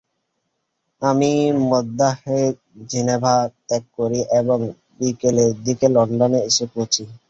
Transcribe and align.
আমি 1.01 1.31
মধ্যাহ্নে 1.69 2.39
জেনেভা 2.89 3.35
ত্যাগ 3.67 3.83
করি 3.97 4.19
এবং 4.39 4.59
বিকেলের 4.99 5.51
দিকে 5.65 5.87
লন্ডন 5.95 6.31
এসে 6.41 6.65
পৌঁছি। 6.73 7.03